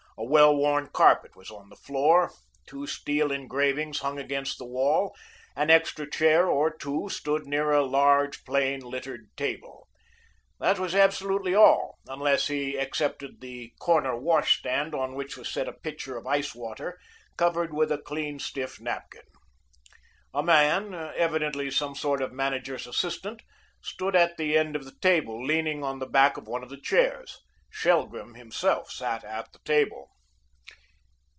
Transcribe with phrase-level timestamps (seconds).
[0.17, 2.31] A well worn carpet was on the floor,
[2.67, 5.15] two steel engravings hung against the wall,
[5.55, 9.87] an extra chair or two stood near a large, plain, littered table.
[10.59, 15.67] That was absolutely all, unless he excepted the corner wash stand, on which was set
[15.67, 16.99] a pitcher of ice water,
[17.35, 19.25] covered with a clean, stiff napkin.
[20.35, 23.41] A man, evidently some sort of manager's assistant,
[23.81, 26.79] stood at the end of the table, leaning on the back of one of the
[26.79, 27.39] chairs.
[27.73, 30.09] Shelgrim himself sat at the table.